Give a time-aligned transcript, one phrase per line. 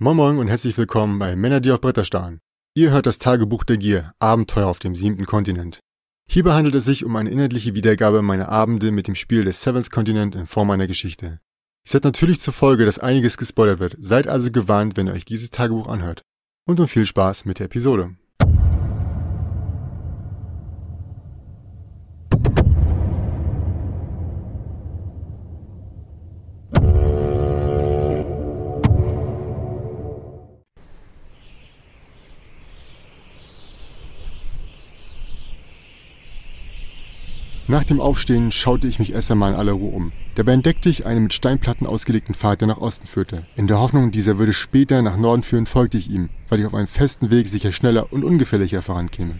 [0.00, 2.38] Moin Moin und herzlich willkommen bei Männer, die auf Bretter starren.
[2.72, 5.80] Ihr hört das Tagebuch der Gier, Abenteuer auf dem siebten Kontinent.
[6.30, 9.90] Hierbei handelt es sich um eine inhaltliche Wiedergabe meiner Abende mit dem Spiel des Seventh
[9.90, 11.40] Continent in Form einer Geschichte.
[11.84, 15.24] Es hat natürlich zur Folge, dass einiges gespoilert wird, seid also gewarnt, wenn ihr euch
[15.24, 16.22] dieses Tagebuch anhört.
[16.64, 18.14] Und nun viel Spaß mit der Episode.
[37.70, 40.12] Nach dem Aufstehen schaute ich mich erst einmal in aller Ruhe um.
[40.36, 43.46] Dabei entdeckte ich einen mit Steinplatten ausgelegten Pfad, der nach Osten führte.
[43.56, 46.72] In der Hoffnung, dieser würde später nach Norden führen, folgte ich ihm, weil ich auf
[46.72, 49.38] einem festen Weg sicher schneller und ungefährlicher vorankäme.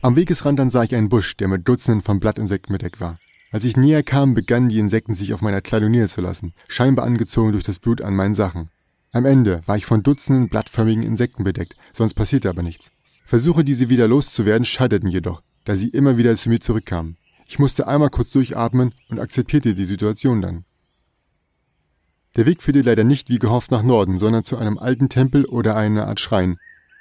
[0.00, 3.18] Am Wegesrand dann sah ich einen Busch, der mit Dutzenden von Blattinsekten bedeckt war.
[3.50, 7.64] Als ich näher kam, begannen die Insekten sich auf meiner Kleidung niederzulassen, scheinbar angezogen durch
[7.64, 8.70] das Blut an meinen Sachen.
[9.12, 12.90] Am Ende war ich von Dutzenden blattförmigen Insekten bedeckt, sonst passierte aber nichts.
[13.26, 17.16] Versuche, diese wieder loszuwerden, scheiterten jedoch da sie immer wieder zu mir zurückkamen.
[17.46, 20.64] Ich musste einmal kurz durchatmen und akzeptierte die Situation dann.
[22.36, 25.76] Der Weg führte leider nicht wie gehofft nach Norden, sondern zu einem alten Tempel oder
[25.76, 26.56] einer Art Schrein.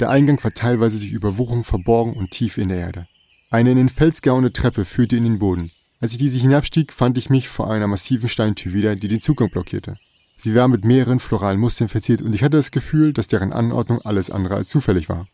[0.00, 3.06] Der Eingang war teilweise durch Überwuchung verborgen und tief in der Erde.
[3.50, 5.70] Eine in den Fels gehauene Treppe führte in den Boden.
[6.00, 9.50] Als ich diese hinabstieg, fand ich mich vor einer massiven Steintür wieder, die den Zugang
[9.50, 9.96] blockierte.
[10.38, 14.02] Sie war mit mehreren floralen Mustern verziert und ich hatte das Gefühl, dass deren Anordnung
[14.02, 15.28] alles andere als zufällig war.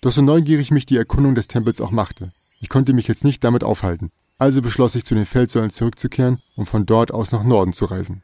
[0.00, 3.44] Doch so neugierig mich die Erkundung des Tempels auch machte, ich konnte mich jetzt nicht
[3.44, 7.72] damit aufhalten, also beschloss ich zu den Feldsäulen zurückzukehren und von dort aus nach Norden
[7.72, 8.22] zu reisen.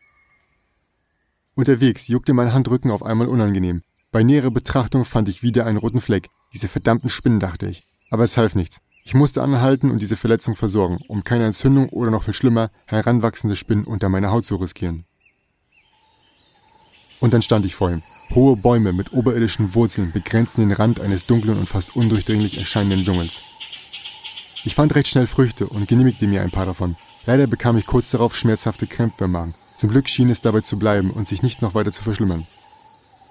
[1.55, 3.83] Unterwegs juckte mein Handrücken auf einmal unangenehm.
[4.13, 6.29] Bei näherer Betrachtung fand ich wieder einen roten Fleck.
[6.53, 7.87] Diese verdammten Spinnen, dachte ich.
[8.11, 8.79] Aber es half nichts.
[9.05, 13.57] Ich musste anhalten und diese Verletzung versorgen, um keine Entzündung oder noch viel schlimmer, heranwachsende
[13.57, 15.07] Spinnen unter meiner Haut zu riskieren.
[17.21, 18.03] Und dann stand ich vor ihm,
[18.35, 23.41] Hohe Bäume mit oberirdischen Wurzeln begrenzten den Rand eines dunklen und fast undurchdringlich erscheinenden Dschungels.
[24.65, 26.97] Ich fand recht schnell Früchte und genehmigte mir ein paar davon.
[27.25, 29.55] Leider bekam ich kurz darauf schmerzhafte Krämpfe im Magen.
[29.77, 32.47] Zum Glück schien es dabei zu bleiben und sich nicht noch weiter zu verschlimmern.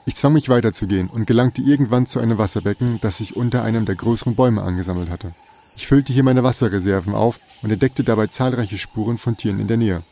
[0.06, 3.96] Ich zwang mich weiterzugehen und gelangte irgendwann zu einem Wasserbecken, das sich unter einem der
[3.96, 5.34] größeren Bäume angesammelt hatte.
[5.76, 9.78] Ich füllte hier meine Wasserreserven auf und entdeckte dabei zahlreiche Spuren von Tieren in der
[9.78, 10.04] Nähe.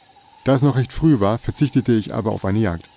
[0.43, 2.89] Da es noch recht früh war, verzichtete ich aber auf eine Jagd.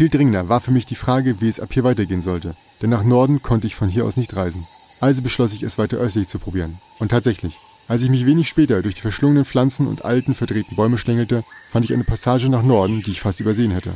[0.00, 3.04] Viel dringender war für mich die Frage, wie es ab hier weitergehen sollte, denn nach
[3.04, 4.66] Norden konnte ich von hier aus nicht reisen.
[4.98, 6.78] Also beschloss ich es weiter östlich zu probieren.
[6.98, 10.96] Und tatsächlich, als ich mich wenig später durch die verschlungenen Pflanzen und alten, verdrehten Bäume
[10.96, 13.92] schlängelte, fand ich eine Passage nach Norden, die ich fast übersehen hätte.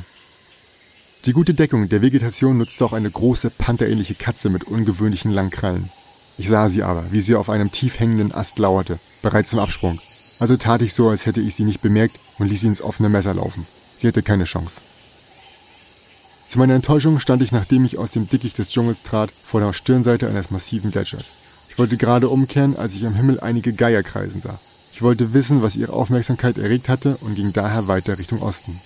[1.24, 5.88] Die gute Deckung der Vegetation nutzte auch eine große, pantherähnliche Katze mit ungewöhnlichen langen Krallen.
[6.36, 9.98] Ich sah sie aber, wie sie auf einem tief hängenden Ast lauerte, bereits zum Absprung.
[10.38, 13.08] Also tat ich so, als hätte ich sie nicht bemerkt und ließ sie ins offene
[13.08, 13.66] Messer laufen.
[13.96, 14.82] Sie hatte keine Chance.
[16.54, 19.72] Zu meiner Enttäuschung stand ich, nachdem ich aus dem Dickicht des Dschungels trat, vor der
[19.72, 21.24] Stirnseite eines massiven Gletschers.
[21.68, 24.56] Ich wollte gerade umkehren, als ich am Himmel einige Geier kreisen sah.
[24.92, 28.80] Ich wollte wissen, was ihre Aufmerksamkeit erregt hatte und ging daher weiter Richtung Osten.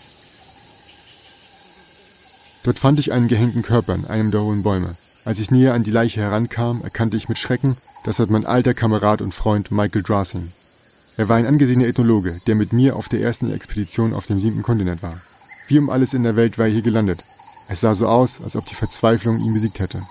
[2.62, 4.96] Dort fand ich einen gehängten Körper in einem der hohen Bäume.
[5.26, 8.72] Als ich näher an die Leiche herankam, erkannte ich mit Schrecken, dass dort mein alter
[8.72, 10.52] Kamerad und Freund Michael Drass hing.
[11.18, 14.62] Er war ein angesehener Ethnologe, der mit mir auf der ersten Expedition auf dem siebten
[14.62, 15.20] Kontinent war.
[15.66, 17.22] Wie um alles in der Welt war er hier gelandet,
[17.68, 20.02] es sah so aus, als ob die Verzweiflung ihn besiegt hätte.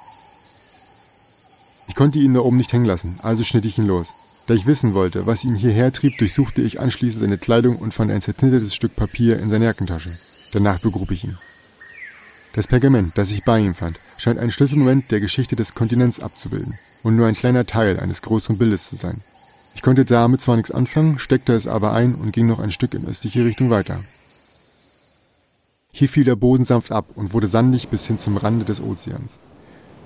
[1.87, 4.13] Ich konnte ihn da oben nicht hängen lassen, also schnitt ich ihn los.
[4.45, 8.11] Da ich wissen wollte, was ihn hierher trieb, durchsuchte ich anschließend seine Kleidung und fand
[8.11, 10.17] ein zerknittertes Stück Papier in seiner Jackentasche.
[10.53, 11.37] Danach begrub ich ihn.
[12.53, 16.77] Das Pergament, das ich bei ihm fand, scheint einen Schlüsselmoment der Geschichte des Kontinents abzubilden
[17.03, 19.21] und nur ein kleiner Teil eines größeren Bildes zu sein.
[19.75, 22.93] Ich konnte damit zwar nichts anfangen, steckte es aber ein und ging noch ein Stück
[22.93, 23.99] in östliche Richtung weiter.
[25.91, 29.37] Hier fiel der Boden sanft ab und wurde sandig bis hin zum Rande des Ozeans.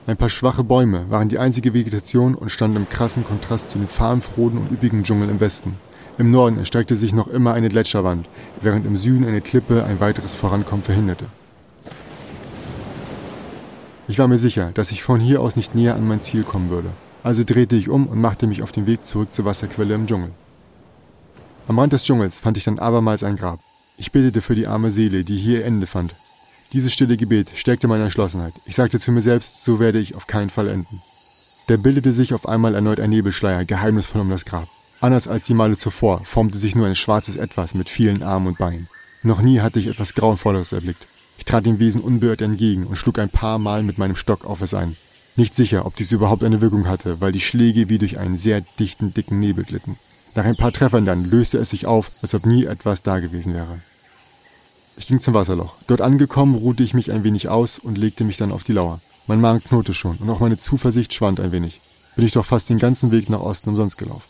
[0.07, 3.87] Ein paar schwache Bäume waren die einzige Vegetation und standen im krassen Kontrast zu den
[3.87, 5.75] farbenfrohen und üppigen Dschungeln im Westen.
[6.17, 8.27] Im Norden erstreckte sich noch immer eine Gletscherwand,
[8.61, 11.25] während im Süden eine Klippe ein weiteres Vorankommen verhinderte.
[14.07, 16.69] Ich war mir sicher, dass ich von hier aus nicht näher an mein Ziel kommen
[16.69, 16.89] würde.
[17.23, 20.31] Also drehte ich um und machte mich auf den Weg zurück zur Wasserquelle im Dschungel.
[21.67, 23.59] Am Rand des Dschungels fand ich dann abermals ein Grab.
[23.97, 26.15] Ich betete für die arme Seele, die hier ihr Ende fand.
[26.73, 28.53] Dieses stille Gebet stärkte meine Entschlossenheit.
[28.65, 31.01] Ich sagte zu mir selbst, so werde ich auf keinen Fall enden.
[31.67, 34.67] Da bildete sich auf einmal erneut ein Nebelschleier, geheimnisvoll um das Grab.
[35.01, 38.57] Anders als die Male zuvor formte sich nur ein schwarzes Etwas mit vielen Armen und
[38.57, 38.87] Beinen.
[39.23, 41.07] Noch nie hatte ich etwas Grauenvolleres erblickt.
[41.37, 44.61] Ich trat dem Wesen unbeirrt entgegen und schlug ein paar Mal mit meinem Stock auf
[44.61, 44.95] es ein.
[45.35, 48.61] Nicht sicher, ob dies überhaupt eine Wirkung hatte, weil die Schläge wie durch einen sehr
[48.79, 49.97] dichten, dicken Nebel glitten.
[50.33, 53.53] Nach ein paar Treffern dann löste es sich auf, als ob nie etwas da gewesen
[53.53, 53.79] wäre.
[54.97, 55.75] Ich ging zum Wasserloch.
[55.87, 59.01] Dort angekommen, ruhte ich mich ein wenig aus und legte mich dann auf die Lauer.
[59.27, 61.81] Mein Magen knurrte schon und auch meine Zuversicht schwand ein wenig.
[62.15, 64.23] Bin ich doch fast den ganzen Weg nach Osten umsonst gelaufen.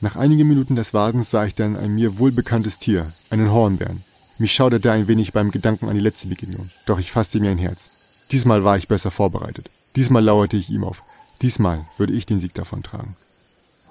[0.00, 4.02] Nach einigen Minuten des Wartens sah ich dann ein mir wohlbekanntes Tier, einen Hornbären.
[4.38, 7.58] Mich schauderte ein wenig beim Gedanken an die letzte Begegnung, doch ich fasste mir ein
[7.58, 7.90] Herz.
[8.30, 9.70] Diesmal war ich besser vorbereitet.
[9.96, 11.02] Diesmal lauerte ich ihm auf.
[11.42, 13.16] Diesmal würde ich den Sieg davontragen.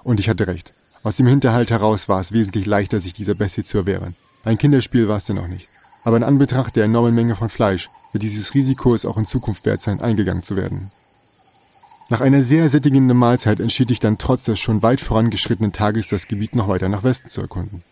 [0.04, 0.72] Und ich hatte recht.
[1.02, 4.16] Aus dem Hinterhalt heraus war es wesentlich leichter, sich dieser Bestie zu erwehren.
[4.44, 5.68] Ein Kinderspiel war es denn auch nicht.
[6.04, 9.66] Aber in Anbetracht der enormen Menge von Fleisch wird dieses Risiko es auch in Zukunft
[9.66, 10.90] wert sein, eingegangen zu werden.
[12.10, 16.26] Nach einer sehr sättigenden Mahlzeit entschied ich dann trotz des schon weit vorangeschrittenen Tages das
[16.26, 17.82] Gebiet noch weiter nach Westen zu erkunden.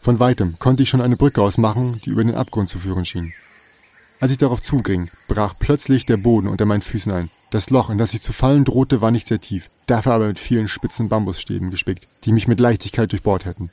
[0.00, 3.32] Von weitem konnte ich schon eine Brücke ausmachen, die über den Abgrund zu führen schien.
[4.20, 7.30] Als ich darauf zuging, brach plötzlich der Boden unter meinen Füßen ein.
[7.50, 10.38] Das Loch, in das ich zu fallen drohte, war nicht sehr tief, dafür aber mit
[10.38, 13.70] vielen spitzen Bambusstäben gespickt, die mich mit Leichtigkeit durchbohrt hätten.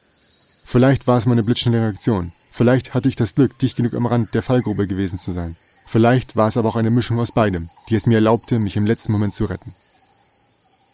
[0.66, 2.34] Vielleicht war es meine blitzschnelle Reaktion.
[2.52, 5.56] Vielleicht hatte ich das Glück, dicht genug am Rand der Fallgrube gewesen zu sein.
[5.88, 8.86] Vielleicht war es aber auch eine Mischung aus beidem, die es mir erlaubte, mich im
[8.86, 9.74] letzten Moment zu retten.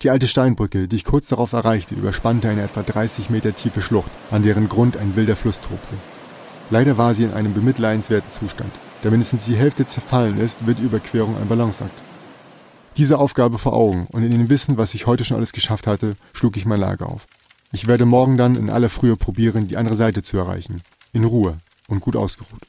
[0.04, 4.12] Die alte Steinbrücke, die ich kurz darauf erreichte, überspannte eine etwa 30 Meter tiefe Schlucht,
[4.30, 5.96] an deren Grund ein wilder Fluss tobte.
[6.70, 8.72] Leider war sie in einem bemitleidenswerten Zustand.
[9.02, 11.98] Da mindestens die Hälfte zerfallen ist, wird die Überquerung ein Balanceakt.
[12.98, 16.16] Diese Aufgabe vor Augen und in dem Wissen, was ich heute schon alles geschafft hatte,
[16.32, 17.28] schlug ich mein Lager auf.
[17.74, 20.82] Ich werde morgen dann in aller Frühe probieren, die andere Seite zu erreichen.
[21.12, 21.58] In Ruhe
[21.90, 22.62] und gut ausgeruht.